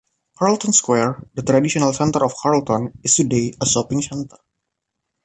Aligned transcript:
Carlton 0.35 0.73
Square, 0.73 1.27
the 1.35 1.43
traditional 1.43 1.93
centre 1.93 2.25
of 2.25 2.33
Carlton 2.35 2.91
is 3.03 3.17
today 3.17 3.53
a 3.61 3.65
shopping 3.67 4.01
centre. 4.01 4.39